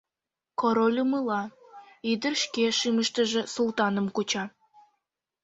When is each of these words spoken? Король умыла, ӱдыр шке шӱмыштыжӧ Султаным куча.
Король 0.59 0.97
умыла, 1.03 1.41
ӱдыр 2.11 2.33
шке 2.43 2.65
шӱмыштыжӧ 2.79 3.41
Султаным 3.53 4.07
куча. 4.15 4.43